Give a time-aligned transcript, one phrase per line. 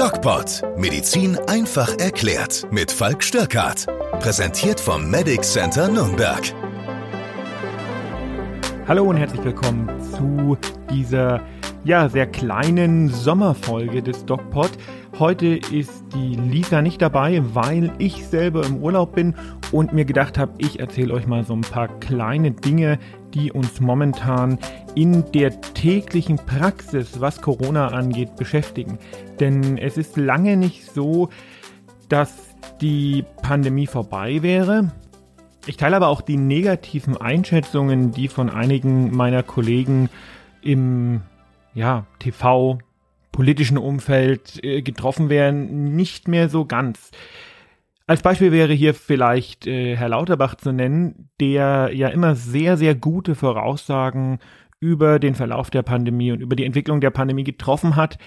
[0.00, 0.62] DocPod.
[0.78, 2.66] Medizin einfach erklärt.
[2.70, 3.84] Mit Falk Störkart.
[4.20, 6.40] Präsentiert vom Medic Center Nürnberg.
[8.88, 10.56] Hallo und herzlich willkommen zu
[10.90, 11.42] dieser
[11.84, 14.70] ja, sehr kleinen Sommerfolge des DocPod.
[15.18, 19.34] Heute ist die Lisa nicht dabei, weil ich selber im Urlaub bin
[19.72, 22.98] und mir gedacht habe, ich erzähle euch mal so ein paar kleine Dinge,
[23.32, 24.58] die uns momentan
[24.94, 28.98] in der täglichen Praxis, was Corona angeht, beschäftigen.
[29.38, 31.30] Denn es ist lange nicht so,
[32.08, 32.34] dass
[32.80, 34.92] die Pandemie vorbei wäre.
[35.66, 40.08] Ich teile aber auch die negativen Einschätzungen, die von einigen meiner Kollegen
[40.62, 41.22] im
[41.74, 42.78] ja, TV,
[43.32, 47.10] politischen Umfeld äh, getroffen werden, nicht mehr so ganz.
[48.06, 52.94] Als Beispiel wäre hier vielleicht äh, Herr Lauterbach zu nennen, der ja immer sehr, sehr
[52.94, 54.40] gute Voraussagen
[54.80, 58.18] über den Verlauf der Pandemie und über die Entwicklung der Pandemie getroffen hat,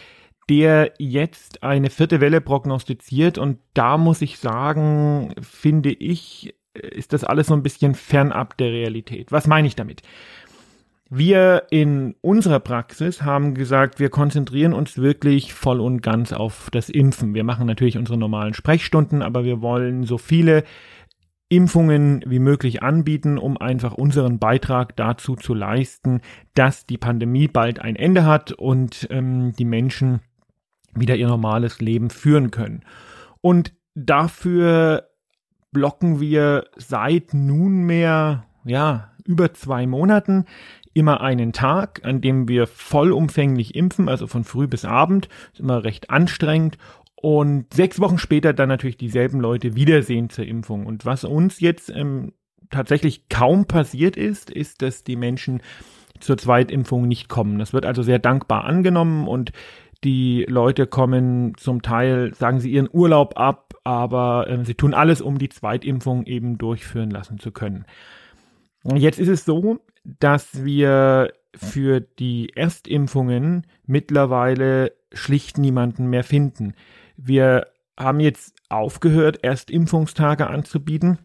[0.50, 3.38] der jetzt eine vierte Welle prognostiziert.
[3.38, 8.72] Und da muss ich sagen, finde ich, ist das alles so ein bisschen fernab der
[8.72, 9.32] Realität.
[9.32, 10.02] Was meine ich damit?
[11.09, 16.90] Wir in unserer Praxis haben gesagt, wir konzentrieren uns wirklich voll und ganz auf das
[16.90, 17.34] Impfen.
[17.34, 20.64] Wir machen natürlich unsere normalen Sprechstunden, aber wir wollen so viele
[21.50, 26.22] Impfungen wie möglich anbieten, um einfach unseren Beitrag dazu zu leisten,
[26.56, 30.22] dass die Pandemie bald ein Ende hat und ähm, die Menschen
[30.95, 32.84] wieder ihr normales Leben führen können.
[33.42, 35.10] Und dafür
[35.72, 40.45] blocken wir seit nunmehr, ja, über zwei Monaten
[40.94, 45.83] immer einen Tag, an dem wir vollumfänglich impfen, also von früh bis Abend, ist immer
[45.83, 46.77] recht anstrengend
[47.16, 50.86] und sechs Wochen später dann natürlich dieselben Leute wiedersehen zur Impfung.
[50.86, 52.33] Und was uns jetzt ähm,
[52.69, 55.61] tatsächlich kaum passiert ist, ist, dass die Menschen
[56.19, 57.59] zur Zweitimpfung nicht kommen.
[57.59, 59.52] Das wird also sehr dankbar angenommen und
[60.03, 65.21] die Leute kommen zum Teil, sagen sie ihren Urlaub ab, aber äh, sie tun alles,
[65.21, 67.86] um die Zweitimpfung eben durchführen lassen zu können.
[68.83, 76.73] Jetzt ist es so, dass wir für die Erstimpfungen mittlerweile schlicht niemanden mehr finden.
[77.15, 81.19] Wir haben jetzt aufgehört, Erstimpfungstage anzubieten.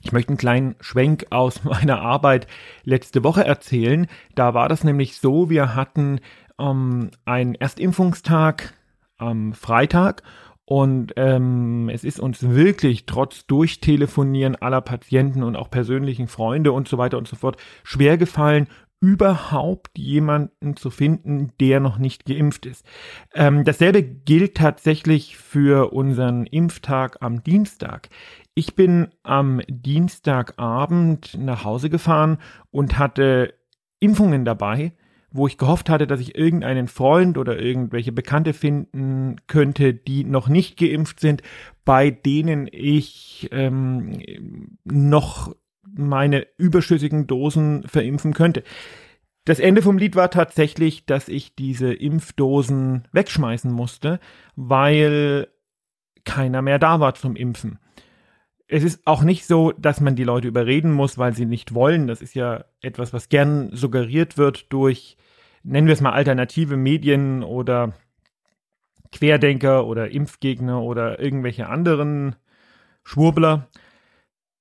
[0.00, 2.46] Ich möchte einen kleinen Schwenk aus meiner Arbeit
[2.84, 4.06] letzte Woche erzählen.
[4.34, 6.20] Da war das nämlich so, wir hatten
[6.58, 8.74] ähm, einen Erstimpfungstag
[9.16, 10.22] am Freitag
[10.68, 16.88] und ähm, es ist uns wirklich trotz Durchtelefonieren aller Patienten und auch persönlichen Freunde und
[16.88, 18.68] so weiter und so fort schwer gefallen,
[19.00, 22.84] überhaupt jemanden zu finden, der noch nicht geimpft ist.
[23.32, 28.10] Ähm, dasselbe gilt tatsächlich für unseren Impftag am Dienstag.
[28.54, 32.36] Ich bin am Dienstagabend nach Hause gefahren
[32.70, 33.54] und hatte
[34.00, 34.92] Impfungen dabei
[35.30, 40.48] wo ich gehofft hatte, dass ich irgendeinen Freund oder irgendwelche Bekannte finden könnte, die noch
[40.48, 41.42] nicht geimpft sind,
[41.84, 48.62] bei denen ich ähm, noch meine überschüssigen Dosen verimpfen könnte.
[49.44, 54.20] Das Ende vom Lied war tatsächlich, dass ich diese Impfdosen wegschmeißen musste,
[54.56, 55.48] weil
[56.24, 57.78] keiner mehr da war zum Impfen
[58.68, 62.06] es ist auch nicht so, dass man die Leute überreden muss, weil sie nicht wollen.
[62.06, 65.16] Das ist ja etwas, was gern suggeriert wird durch,
[65.62, 67.94] nennen wir es mal, alternative Medien oder
[69.10, 72.36] Querdenker oder Impfgegner oder irgendwelche anderen
[73.04, 73.68] Schwurbler.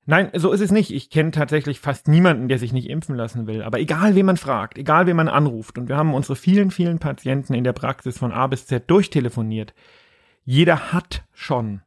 [0.05, 0.91] Nein, so ist es nicht.
[0.91, 3.61] Ich kenne tatsächlich fast niemanden, der sich nicht impfen lassen will.
[3.61, 6.99] Aber egal, wen man fragt, egal, wen man anruft, und wir haben unsere vielen, vielen
[6.99, 9.73] Patienten in der Praxis von A bis Z durchtelefoniert,
[10.45, 11.81] jeder hat schon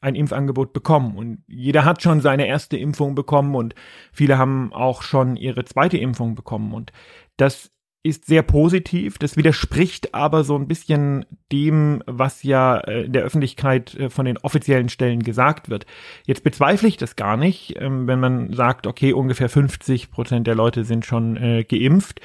[0.00, 3.74] ein Impfangebot bekommen und jeder hat schon seine erste Impfung bekommen und
[4.12, 6.92] viele haben auch schon ihre zweite Impfung bekommen und
[7.36, 7.70] das
[8.04, 9.18] ist sehr positiv.
[9.18, 14.24] Das widerspricht aber so ein bisschen dem, was ja äh, in der Öffentlichkeit äh, von
[14.24, 15.84] den offiziellen Stellen gesagt wird.
[16.24, 20.54] Jetzt bezweifle ich das gar nicht, ähm, wenn man sagt, okay, ungefähr 50 Prozent der
[20.54, 22.20] Leute sind schon äh, geimpft.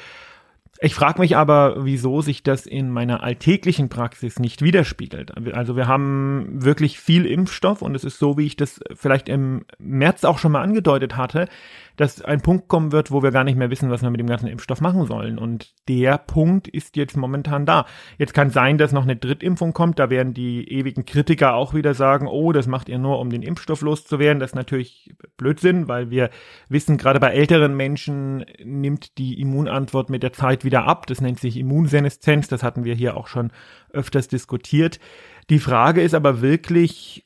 [0.84, 5.32] Ich frage mich aber, wieso sich das in meiner alltäglichen Praxis nicht widerspiegelt.
[5.54, 9.64] Also wir haben wirklich viel Impfstoff und es ist so, wie ich das vielleicht im
[9.80, 11.48] März auch schon mal angedeutet hatte
[11.96, 14.28] dass ein Punkt kommen wird, wo wir gar nicht mehr wissen, was wir mit dem
[14.28, 15.38] ganzen Impfstoff machen sollen.
[15.38, 17.86] Und der Punkt ist jetzt momentan da.
[18.18, 20.00] Jetzt kann sein, dass noch eine Drittimpfung kommt.
[20.00, 23.44] Da werden die ewigen Kritiker auch wieder sagen, oh, das macht ihr nur, um den
[23.44, 24.40] Impfstoff loszuwerden.
[24.40, 26.30] Das ist natürlich Blödsinn, weil wir
[26.70, 31.06] wissen, gerade bei älteren Menschen nimmt die Immunantwort mit der Zeit wieder ab.
[31.08, 32.48] Das nennt sich Immunseneszenz.
[32.48, 33.52] Das hatten wir hier auch schon
[33.92, 35.00] öfters diskutiert.
[35.50, 37.26] Die Frage ist aber wirklich,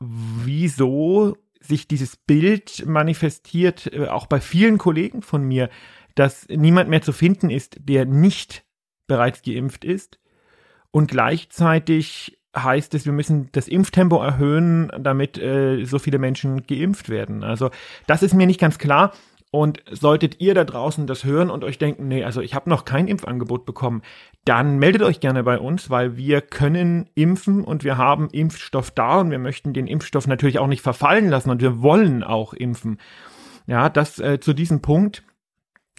[0.00, 1.36] wieso
[1.70, 5.70] sich dieses Bild manifestiert, äh, auch bei vielen Kollegen von mir,
[6.14, 8.64] dass niemand mehr zu finden ist, der nicht
[9.06, 10.18] bereits geimpft ist
[10.90, 17.08] und gleichzeitig heißt es, wir müssen das Impftempo erhöhen, damit äh, so viele Menschen geimpft
[17.08, 17.44] werden.
[17.44, 17.70] Also
[18.06, 19.12] das ist mir nicht ganz klar.
[19.52, 22.84] Und solltet ihr da draußen das hören und euch denken, nee, also ich habe noch
[22.84, 24.02] kein Impfangebot bekommen,
[24.44, 29.20] dann meldet euch gerne bei uns, weil wir können impfen und wir haben Impfstoff da
[29.20, 32.98] und wir möchten den Impfstoff natürlich auch nicht verfallen lassen und wir wollen auch impfen.
[33.66, 35.24] Ja, das äh, zu diesem Punkt.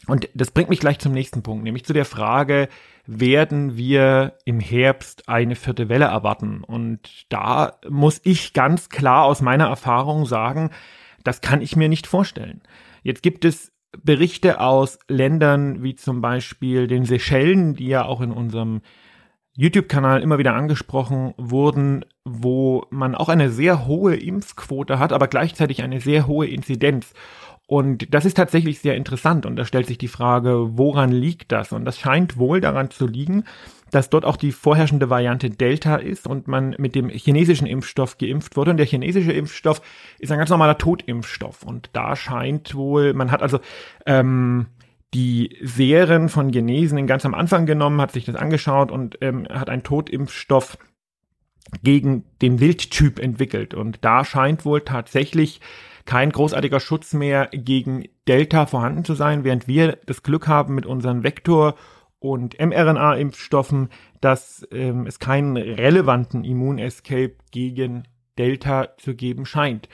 [0.08, 2.70] Und das bringt mich gleich zum nächsten Punkt, nämlich zu der Frage,
[3.06, 6.64] werden wir im Herbst eine vierte Welle erwarten?
[6.64, 10.72] Und da muss ich ganz klar aus meiner Erfahrung sagen,
[11.24, 12.62] das kann ich mir nicht vorstellen.
[13.02, 13.72] Jetzt gibt es
[14.04, 18.82] Berichte aus Ländern wie zum Beispiel den Seychellen, die ja auch in unserem
[19.58, 25.84] YouTube-Kanal immer wieder angesprochen wurden, wo man auch eine sehr hohe Impfquote hat, aber gleichzeitig
[25.84, 27.14] eine sehr hohe Inzidenz.
[27.68, 31.72] Und das ist tatsächlich sehr interessant und da stellt sich die Frage, woran liegt das?
[31.72, 33.46] Und das scheint wohl daran zu liegen,
[33.92, 38.56] dass dort auch die vorherrschende Variante Delta ist und man mit dem chinesischen Impfstoff geimpft
[38.56, 38.72] wurde.
[38.72, 39.82] Und der chinesische Impfstoff
[40.18, 41.64] ist ein ganz normaler Totimpfstoff.
[41.64, 43.60] Und da scheint wohl, man hat also
[44.06, 44.68] ähm,
[45.14, 49.70] die Serien von Genesenen ganz am Anfang genommen, hat sich das angeschaut und ähm, hat
[49.70, 50.78] einen Totimpfstoff
[51.84, 53.74] gegen den Wildtyp entwickelt.
[53.74, 55.60] Und da scheint wohl tatsächlich
[56.06, 60.86] kein großartiger Schutz mehr gegen Delta vorhanden zu sein, während wir das Glück haben mit
[60.86, 61.76] unseren Vektor-
[62.22, 63.90] und mRNA-Impfstoffen,
[64.22, 68.04] dass ähm, es keinen relevanten Immunescape gegen
[68.38, 69.90] Delta zu geben scheint.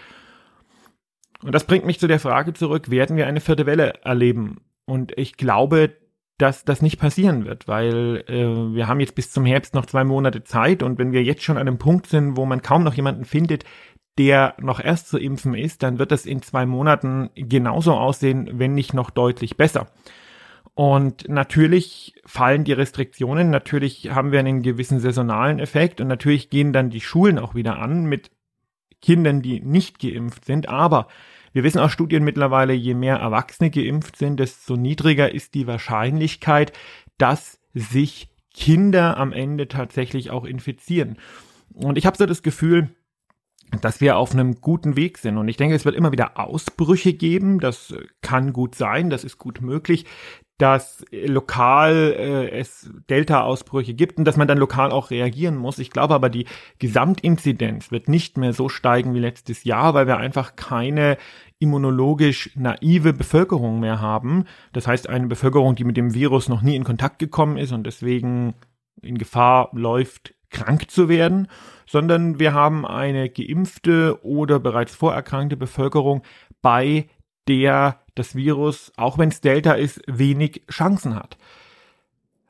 [1.42, 4.60] Und das bringt mich zu der Frage zurück, werden wir eine vierte Welle erleben?
[4.86, 5.96] Und ich glaube,
[6.38, 10.04] dass das nicht passieren wird, weil äh, wir haben jetzt bis zum Herbst noch zwei
[10.04, 12.94] Monate Zeit und wenn wir jetzt schon an einem Punkt sind, wo man kaum noch
[12.94, 13.64] jemanden findet,
[14.18, 18.74] der noch erst zu impfen ist, dann wird das in zwei Monaten genauso aussehen, wenn
[18.74, 19.88] nicht noch deutlich besser.
[20.78, 26.72] Und natürlich fallen die Restriktionen, natürlich haben wir einen gewissen saisonalen Effekt und natürlich gehen
[26.72, 28.30] dann die Schulen auch wieder an mit
[29.02, 30.70] Kindern, die nicht geimpft sind.
[30.70, 31.08] Aber
[31.52, 36.74] wir wissen aus Studien mittlerweile, je mehr Erwachsene geimpft sind, desto niedriger ist die Wahrscheinlichkeit,
[37.18, 41.18] dass sich Kinder am Ende tatsächlich auch infizieren.
[41.74, 42.90] Und ich habe so das Gefühl,
[43.82, 45.38] dass wir auf einem guten Weg sind.
[45.38, 47.60] Und ich denke, es wird immer wieder Ausbrüche geben.
[47.60, 50.06] Das kann gut sein, das ist gut möglich,
[50.58, 55.78] dass lokal äh, es Delta-Ausbrüche gibt und dass man dann lokal auch reagieren muss.
[55.78, 56.48] Ich glaube aber, die
[56.80, 61.18] Gesamtinzidenz wird nicht mehr so steigen wie letztes Jahr, weil wir einfach keine
[61.60, 64.46] immunologisch naive Bevölkerung mehr haben.
[64.74, 67.86] Das heißt, eine Bevölkerung, die mit dem Virus noch nie in Kontakt gekommen ist und
[67.86, 68.56] deswegen
[69.02, 71.48] in Gefahr läuft, krank zu werden,
[71.86, 76.24] sondern wir haben eine geimpfte oder bereits vorerkrankte Bevölkerung,
[76.62, 77.08] bei
[77.48, 81.38] der das Virus, auch wenn es Delta ist, wenig Chancen hat.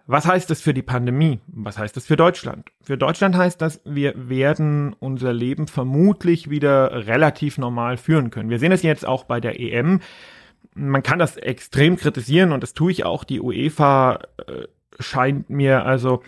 [0.10, 1.40] Was heißt das für die Pandemie?
[1.48, 2.70] Was heißt das für Deutschland?
[2.82, 8.50] Für Deutschland heißt das, wir werden unser Leben vermutlich wieder relativ normal führen können.
[8.50, 10.00] Wir sehen es jetzt auch bei der EM.
[10.74, 13.26] Man kann das extrem kritisieren und das tue ich auch.
[13.26, 14.68] Die UEFA äh,
[14.98, 16.24] scheint mir also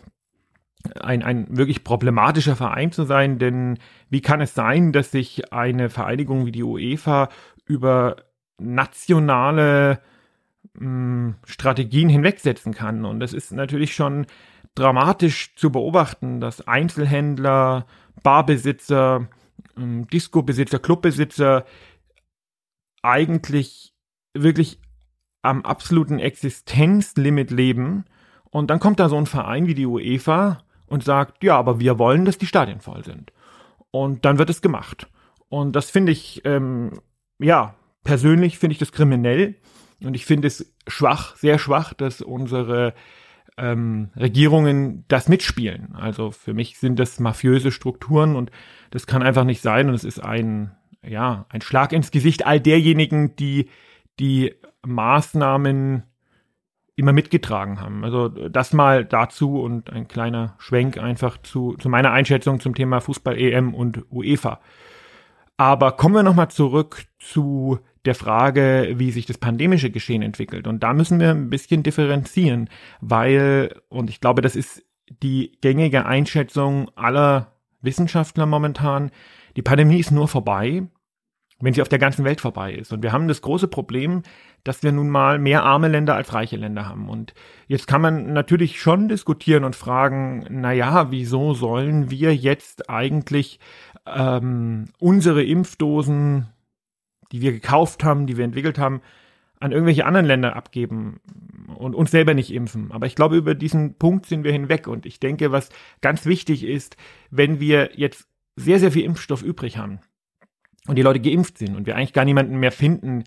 [1.00, 5.90] ein, ein wirklich problematischer Verein zu sein, denn wie kann es sein, dass sich eine
[5.90, 7.30] Vereinigung wie die UEFA
[7.66, 8.18] über
[8.60, 10.00] nationale
[10.74, 13.06] mh, hm, Strategien hinwegsetzen kann?
[13.06, 14.26] Und das ist natürlich schon
[14.76, 17.86] dramatisch zu beobachten, dass Einzelhändler,
[18.24, 19.28] Barbesitzer,
[19.78, 21.66] ähm, Disco-Besitzer, Clubbesitzer
[23.02, 23.94] eigentlich
[24.34, 24.80] wirklich
[25.42, 28.06] am absoluten Existenzlimit leben.
[28.52, 32.00] Und dann kommt da so ein Verein wie die UEFA und sagt, ja, aber wir
[32.00, 33.32] wollen, dass die Stadien voll sind.
[33.92, 35.08] Und dann wird es gemacht.
[35.50, 37.00] Und das finde ich, ähm,
[37.40, 39.56] ja, persönlich finde ich das kriminell.
[40.04, 42.94] Und ich finde es schwach, sehr schwach, dass unsere
[43.58, 45.96] ähm, Regierungen das mitspielen.
[45.96, 48.52] Also für mich sind das mafiöse Strukturen und
[48.92, 49.90] das kann einfach nicht sein.
[49.90, 50.72] Und es ist ein,
[51.04, 53.70] ja, ein Schlag ins Gesicht all derjenigen, die
[54.20, 56.04] die Maßnahmen
[56.96, 58.04] immer mitgetragen haben.
[58.04, 63.00] Also das mal dazu und ein kleiner Schwenk einfach zu, zu meiner Einschätzung zum Thema
[63.00, 64.60] Fußball-EM und UEFA.
[65.56, 70.68] Aber kommen wir nochmal zurück zu der Frage, wie sich das pandemische Geschehen entwickelt.
[70.68, 72.70] Und da müssen wir ein bisschen differenzieren,
[73.02, 74.84] weil, und ich glaube, das ist
[75.22, 79.12] die gängige Einschätzung aller Wissenschaftler momentan,
[79.56, 80.84] die Pandemie ist nur vorbei,
[81.62, 82.94] wenn sie auf der ganzen Welt vorbei ist.
[82.94, 84.24] Und wir haben das große Problem,
[84.64, 87.10] dass wir nun mal mehr arme Länder als reiche Länder haben.
[87.10, 87.34] Und
[87.68, 93.60] jetzt kann man natürlich schon diskutieren und fragen, na ja, wieso sollen wir jetzt eigentlich
[94.06, 96.48] ähm, unsere Impfdosen,
[97.32, 99.02] die wir gekauft haben, die wir entwickelt haben,
[99.60, 101.20] an irgendwelche anderen Länder abgeben
[101.76, 102.92] und uns selber nicht impfen.
[102.92, 104.88] Aber ich glaube, über diesen Punkt sind wir hinweg.
[104.88, 105.70] Und ich denke, was
[106.02, 106.96] ganz wichtig ist,
[107.30, 110.00] wenn wir jetzt sehr, sehr viel Impfstoff übrig haben
[110.88, 113.26] und die Leute geimpft sind und wir eigentlich gar niemanden mehr finden,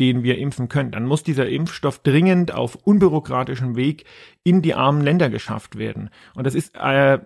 [0.00, 4.04] den wir impfen können, dann muss dieser Impfstoff dringend auf unbürokratischem Weg
[4.42, 6.10] in die armen Länder geschafft werden.
[6.34, 7.18] Und das ist äh,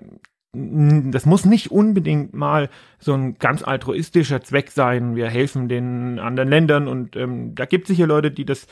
[1.13, 5.17] das muss nicht unbedingt mal so ein ganz altruistischer Zweck sein.
[5.17, 8.67] Wir helfen den anderen Ländern und ähm, da gibt es sicher Leute, die das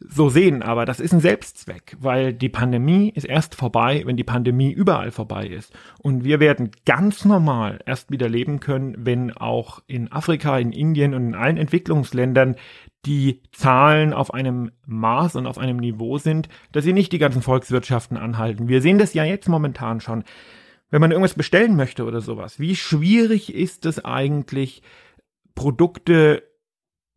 [0.00, 4.24] so sehen, aber das ist ein Selbstzweck, weil die Pandemie ist erst vorbei, wenn die
[4.24, 5.72] Pandemie überall vorbei ist.
[6.00, 11.14] Und wir werden ganz normal erst wieder leben können, wenn auch in Afrika, in Indien
[11.14, 12.54] und in allen Entwicklungsländern
[13.06, 17.42] die Zahlen auf einem Maß und auf einem Niveau sind, dass sie nicht die ganzen
[17.42, 18.68] Volkswirtschaften anhalten.
[18.68, 20.22] Wir sehen das ja jetzt momentan schon.
[20.90, 24.82] Wenn man irgendwas bestellen möchte oder sowas, wie schwierig ist es eigentlich,
[25.54, 26.42] Produkte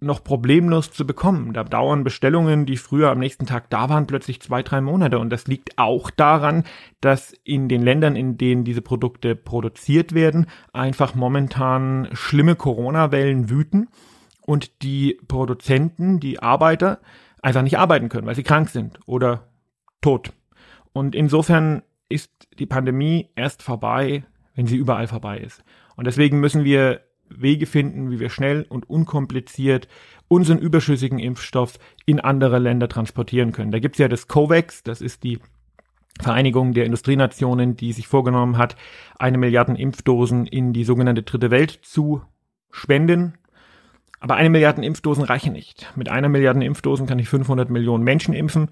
[0.04, 1.54] noch problemlos zu bekommen.
[1.54, 5.20] Da dauern Bestellungen, die früher am nächsten Tag da waren, plötzlich zwei, drei Monate.
[5.20, 6.64] Und das liegt auch daran,
[7.02, 13.90] dass in den Ländern, in denen diese Produkte produziert werden, einfach momentan schlimme Corona-Wellen wüten
[14.42, 17.00] und die Produzenten, die Arbeiter
[17.44, 19.50] einfach nicht arbeiten können, weil sie krank sind oder
[20.02, 20.34] tot.
[20.94, 24.24] Und insofern ist die Pandemie erst vorbei,
[24.56, 25.64] wenn sie überall vorbei ist.
[25.96, 29.88] Und deswegen müssen wir Wege finden, wie wir schnell und unkompliziert
[30.28, 33.72] unseren überschüssigen Impfstoff in andere Länder transportieren können.
[33.72, 35.40] Da gibt's ja das COVAX, das ist die
[36.20, 38.76] Vereinigung der Industrienationen, die sich vorgenommen hat,
[39.18, 42.22] eine Milliarden Impfdosen in die sogenannte dritte Welt zu
[42.70, 43.38] spenden.
[44.20, 45.92] Aber eine Milliarden Impfdosen reichen nicht.
[45.96, 48.70] Mit einer Milliarden Impfdosen kann ich 500 Millionen Menschen impfen.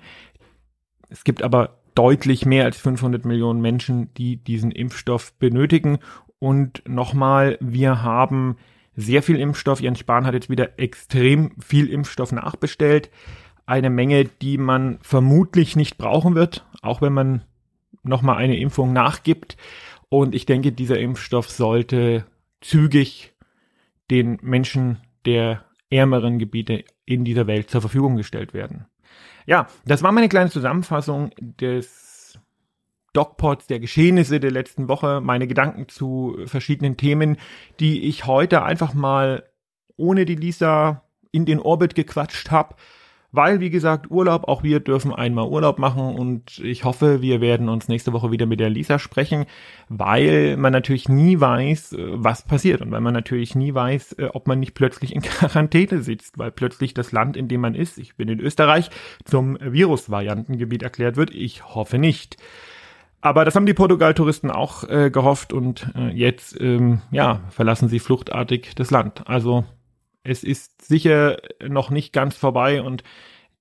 [1.09, 5.99] Es gibt aber deutlich mehr als 500 Millionen Menschen, die diesen Impfstoff benötigen
[6.39, 8.55] und nochmal, wir haben
[8.95, 9.81] sehr viel Impfstoff.
[9.81, 13.09] Jens Spahn hat jetzt wieder extrem viel Impfstoff nachbestellt.
[13.65, 17.43] Eine Menge, die man vermutlich nicht brauchen wird, auch wenn man
[18.03, 19.57] nochmal eine Impfung nachgibt.
[20.07, 22.25] Und ich denke, dieser Impfstoff sollte
[22.61, 23.33] zügig
[24.09, 28.85] den Menschen der ärmeren Gebiete in dieser Welt zur Verfügung gestellt werden.
[29.45, 32.39] Ja, das war meine kleine Zusammenfassung des
[33.13, 37.37] Dogpots der Geschehnisse der letzten Woche, meine Gedanken zu verschiedenen Themen,
[37.79, 39.49] die ich heute einfach mal
[39.97, 42.75] ohne die Lisa in den Orbit gequatscht habe.
[43.31, 47.69] Weil, wie gesagt, Urlaub, auch wir dürfen einmal Urlaub machen und ich hoffe, wir werden
[47.69, 49.45] uns nächste Woche wieder mit der Lisa sprechen,
[49.87, 54.29] weil man natürlich nie weiß, äh, was passiert und weil man natürlich nie weiß, äh,
[54.33, 57.99] ob man nicht plötzlich in Quarantäne sitzt, weil plötzlich das Land, in dem man ist,
[57.99, 58.89] ich bin in Österreich,
[59.25, 61.29] zum Virusvariantengebiet erklärt wird.
[61.29, 62.37] Ich hoffe nicht.
[63.21, 67.99] Aber das haben die Portugal-Touristen auch äh, gehofft und äh, jetzt ähm, ja, verlassen sie
[67.99, 69.27] fluchtartig das Land.
[69.27, 69.65] Also
[70.23, 73.03] es ist sicher noch nicht ganz vorbei und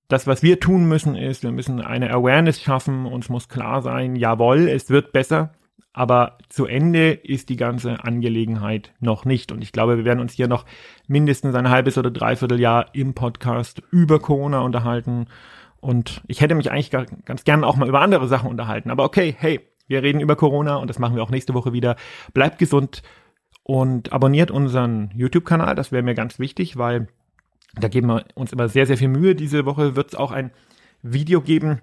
[0.09, 3.05] das, was wir tun müssen, ist, wir müssen eine Awareness schaffen.
[3.05, 5.53] Uns muss klar sein, jawohl, es wird besser,
[5.93, 9.53] aber zu Ende ist die ganze Angelegenheit noch nicht.
[9.53, 10.65] Und ich glaube, wir werden uns hier noch
[11.09, 15.27] mindestens ein halbes oder dreiviertel Jahr im Podcast über Corona unterhalten
[15.81, 18.91] und ich hätte mich eigentlich ganz gern auch mal über andere Sachen unterhalten.
[18.91, 21.97] Aber okay, hey, wir reden über Corona und das machen wir auch nächste Woche wieder.
[22.35, 23.03] Bleibt gesund
[23.71, 25.75] und abonniert unseren YouTube-Kanal.
[25.75, 27.09] Das wäre mir ganz wichtig, weil
[27.75, 29.35] da geben wir uns immer sehr, sehr viel Mühe.
[29.35, 30.53] Diese Woche wird es auch ein
[31.03, 31.83] Video geben,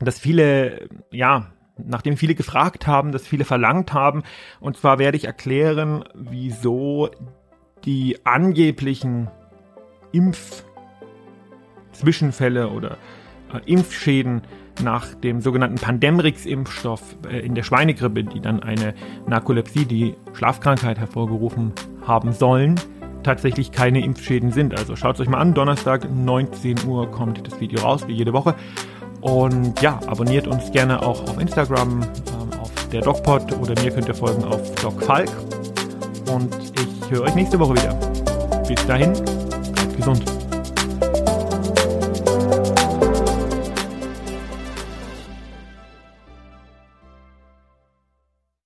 [0.00, 4.22] das viele, ja, nachdem viele gefragt haben, das viele verlangt haben.
[4.60, 7.10] Und zwar werde ich erklären, wieso
[7.84, 9.28] die angeblichen
[10.14, 10.62] Impf-
[11.92, 12.96] Zwischenfälle oder
[13.52, 14.40] äh, Impfschäden
[14.82, 18.94] nach dem sogenannten Pandemrix-Impfstoff äh, in der Schweinegrippe, die dann eine
[19.26, 21.72] Narkolepsie, die Schlafkrankheit hervorgerufen
[22.06, 22.76] haben sollen,
[23.22, 24.74] tatsächlich keine Impfschäden sind.
[24.74, 28.32] Also schaut es euch mal an, Donnerstag 19 Uhr kommt das Video raus, wie jede
[28.32, 28.54] Woche.
[29.20, 34.08] Und ja, abonniert uns gerne auch auf Instagram, ähm, auf der DocPod oder mir könnt
[34.08, 35.30] ihr folgen auf DocFalk.
[36.32, 37.94] Und ich höre euch nächste Woche wieder.
[38.66, 40.37] Bis dahin, bleibt gesund.